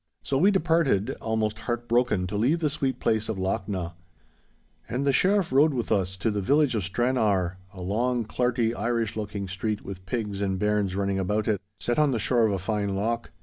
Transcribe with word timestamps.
So 0.23 0.39
we 0.39 0.49
departed, 0.49 1.11
almost 1.21 1.59
heart 1.69 1.87
broken 1.87 2.25
to 2.25 2.35
leave 2.35 2.57
the 2.57 2.71
sweet 2.71 2.99
place 2.99 3.29
of 3.29 3.37
Lochnaw. 3.37 3.93
And 4.89 5.05
the 5.05 5.13
Sheriff 5.13 5.51
rode 5.53 5.75
with 5.75 5.91
us 5.91 6.17
to 6.17 6.31
the 6.31 6.41
village 6.41 6.73
of 6.73 6.81
Stranrawer—a 6.83 7.81
long, 7.81 8.25
clarty, 8.25 8.73
Irish 8.75 9.15
looking 9.15 9.47
street 9.47 9.85
with 9.85 10.07
pigs 10.07 10.41
and 10.41 10.57
bairns 10.57 10.95
running 10.95 11.19
about 11.19 11.47
it, 11.47 11.61
set 11.79 11.99
on 11.99 12.09
the 12.09 12.17
shore 12.17 12.47
of 12.47 12.51
a 12.53 12.57
fine 12.57 12.95
loch. 12.95 13.29